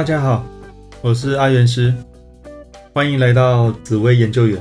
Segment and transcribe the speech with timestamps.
[0.00, 0.42] 大家好，
[1.02, 1.92] 我是阿元师，
[2.94, 4.58] 欢迎来到紫薇研究员。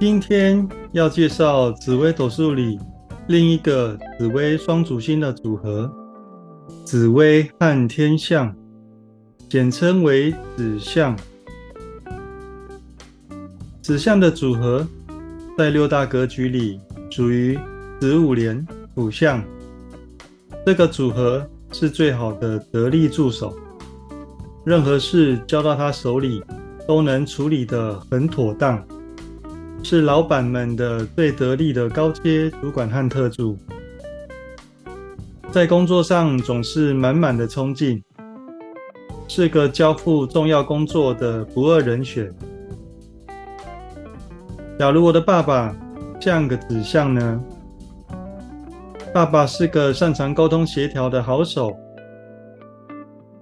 [0.00, 2.80] 今天要介绍紫微斗数里
[3.28, 5.88] 另一个紫微双主星的组合——
[6.84, 8.52] 紫微和天象，
[9.48, 11.16] 简称为紫相。
[13.80, 14.84] 紫相的组合
[15.56, 17.56] 在六大格局里属于
[18.00, 18.66] 子午连
[18.96, 19.40] 辅相，
[20.66, 21.48] 这个组合。
[21.78, 23.54] 是最好的得力助手，
[24.64, 26.42] 任何事交到他手里
[26.88, 28.82] 都能处理得很妥当，
[29.82, 33.58] 是老板们的最得力的高阶主管和特助，
[35.52, 38.02] 在工作上总是满满的冲劲，
[39.28, 42.32] 是个交付重要工作的不二人选。
[44.78, 45.76] 假如我的爸爸
[46.18, 47.44] 像个指向呢？
[49.16, 51.74] 爸爸是个擅长沟通协调的好手，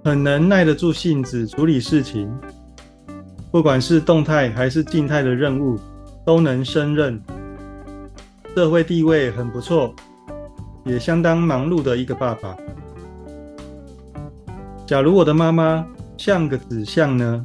[0.05, 2.33] 很能耐得住性子处理事情，
[3.51, 5.77] 不管是动态还是静态的任务
[6.25, 7.21] 都能胜任，
[8.55, 9.93] 社会地位很不错，
[10.85, 12.57] 也相当忙碌的一个爸爸。
[14.87, 15.85] 假如我的妈妈
[16.17, 17.45] 像个子像呢？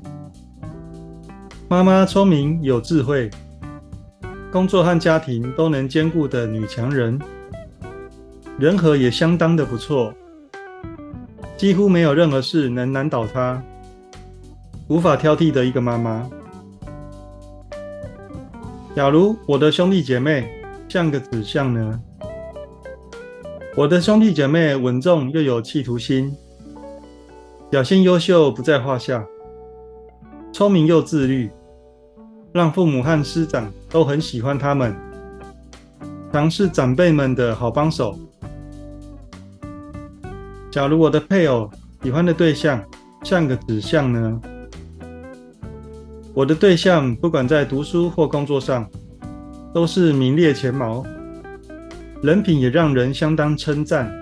[1.68, 3.28] 妈妈聪明有智慧，
[4.52, 7.20] 工作和家庭都能兼顾的女强人。
[8.60, 10.14] 人和也相当的不错，
[11.56, 13.64] 几乎没有任何事能难倒他，
[14.90, 16.30] 无法挑剔的一个妈妈。
[18.94, 20.52] 假如我的兄弟姐妹
[20.90, 22.02] 像个子相呢？
[23.78, 26.36] 我的兄弟姐妹稳重又有企图心，
[27.70, 29.26] 表现优秀不在话下，
[30.52, 31.50] 聪明又自律，
[32.52, 34.94] 让父母和师长都很喜欢他们，
[36.34, 38.20] 常是长辈们的好帮手。
[40.72, 41.70] 假如我的配偶
[42.04, 42.84] 喜欢的对象
[43.24, 44.42] 像个指向呢？
[46.34, 48.88] 我的对象不管在读书或工作上，
[49.74, 51.04] 都是名列前茅，
[52.22, 54.14] 人品也让人相当称赞，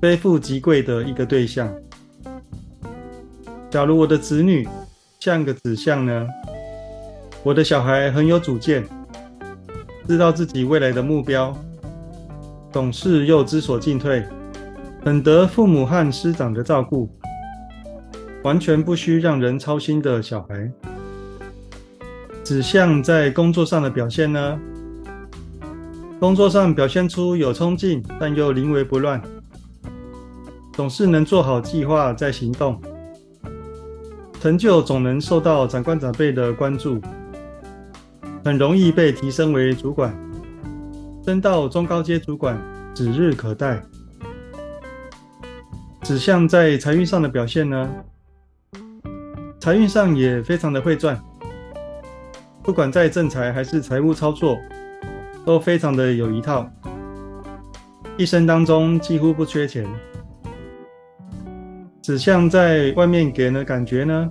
[0.00, 1.72] 非富即贵的一个对象。
[3.70, 4.68] 假如我的子女
[5.20, 6.26] 像个指向呢？
[7.44, 8.84] 我的小孩很有主见，
[10.08, 11.56] 知道自己未来的目标，
[12.72, 14.24] 懂事又知所进退。
[15.02, 17.08] 很得父母和师长的照顾，
[18.42, 20.70] 完全不需让人操心的小孩。
[22.44, 24.58] 指向在工作上的表现呢？
[26.18, 29.22] 工作上表现出有冲劲，但又临危不乱，
[30.74, 32.78] 总是能做好计划再行动，
[34.38, 37.00] 成就总能受到长官长辈的关注，
[38.44, 40.14] 很容易被提升为主管，
[41.24, 42.60] 升到中高阶主管
[42.94, 43.82] 指日可待。
[46.02, 47.88] 指向在财运上的表现呢？
[49.60, 51.22] 财运上也非常的会赚，
[52.62, 54.58] 不管在正财还是财务操作，
[55.44, 56.68] 都非常的有一套，
[58.16, 59.86] 一生当中几乎不缺钱。
[62.02, 64.30] 指向在外面给人的感觉呢？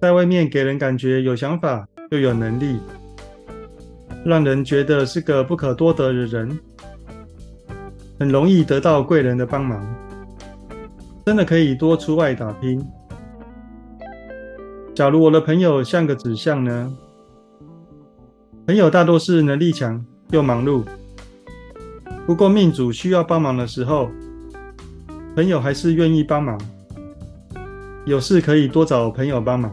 [0.00, 2.80] 在外面给人感觉有想法又有能力，
[4.24, 6.58] 让人觉得是个不可多得的人。
[8.18, 9.86] 很容易得到贵人的帮忙，
[11.24, 12.82] 真的可以多出外打拼。
[14.94, 16.96] 假如我的朋友像个指向呢？
[18.66, 20.82] 朋友大多是能力强又忙碌，
[22.26, 24.08] 不过命主需要帮忙的时候，
[25.34, 26.58] 朋友还是愿意帮忙。
[28.06, 29.70] 有事可以多找朋友帮忙。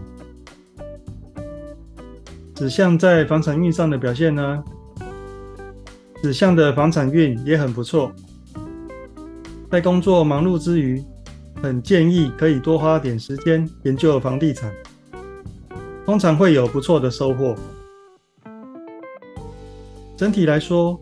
[2.53, 4.63] 指向在房产运上的表现呢？
[6.21, 8.11] 指向的房产运也很不错。
[9.73, 11.03] 在工作忙碌之余，
[11.59, 14.71] 很建议可以多花点时间研究房地产，
[16.05, 17.55] 通常会有不错的收获。
[20.15, 21.01] 整体来说，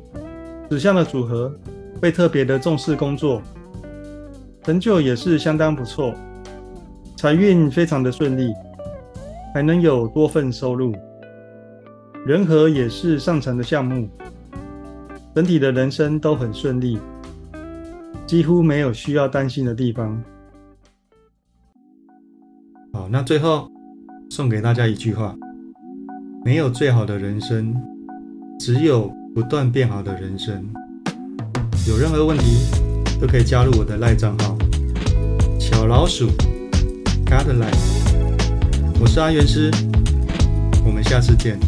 [0.70, 1.54] 指向的组合
[2.02, 3.42] 会特别的重视工作，
[4.64, 6.16] 成就也是相当不错，
[7.18, 8.54] 财运非常的顺利，
[9.54, 10.96] 还能有多份收入，
[12.26, 14.08] 人和也是上乘的项目，
[15.36, 16.98] 整体的人生都很顺利。
[18.32, 20.24] 几乎没有需要担心的地方。
[22.94, 23.70] 好，那最后
[24.30, 25.36] 送给大家一句话：
[26.46, 27.76] 没有最好的人生，
[28.58, 30.66] 只有不断变好的人生。
[31.90, 32.46] 有任何问题
[33.20, 34.58] 都可以加入我的赖账号
[35.60, 36.30] 小老鼠
[37.26, 37.76] Godline，
[39.02, 39.70] 我是阿元师，
[40.86, 41.60] 我们下次见。